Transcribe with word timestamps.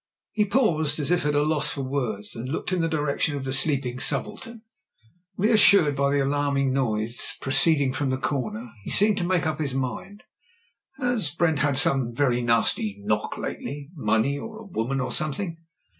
He 0.31 0.45
paused 0.45 0.99
as 0.99 1.11
if 1.11 1.27
at 1.27 1.35
a 1.35 1.43
loss 1.43 1.69
for 1.69 1.83
words, 1.83 2.35
and 2.35 2.49
looked 2.49 2.73
in 2.73 2.81
the 2.81 2.89
direction 2.89 3.37
of 3.37 3.43
the 3.43 3.53
sleeping 3.53 3.99
subaltern. 3.99 4.63
Reassured 5.37 5.95
by 5.95 6.11
the 6.11 6.23
alarming 6.23 6.73
noise 6.73 7.35
proceeding 7.39 7.93
from 7.93 8.09
the 8.09 8.17
comer, 8.17 8.71
he 8.83 8.89
seemed 8.89 9.19
to 9.19 9.23
make 9.23 9.45
up 9.45 9.59
his 9.59 9.75
mind. 9.75 10.23
*'Has 10.97 11.29
Brent 11.29 11.59
had 11.59 11.77
some 11.77 12.15
very 12.15 12.41
nasty 12.41 12.95
knock 12.97 13.37
lately— 13.37 13.91
money, 13.95 14.39
or 14.39 14.57
a 14.57 14.65
woman, 14.65 14.99
or 14.99 15.11
something?" 15.11 15.57